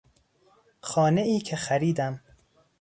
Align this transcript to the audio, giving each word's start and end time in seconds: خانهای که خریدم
خانهای 0.81 1.39
که 1.39 1.55
خریدم 1.55 2.21